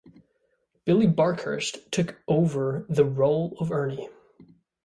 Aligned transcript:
Billy 0.83 1.05
Barkhurst 1.05 1.91
took 1.91 2.19
over 2.27 2.87
the 2.89 3.05
role 3.05 3.55
of 3.59 3.71
Ernie. 3.71 4.09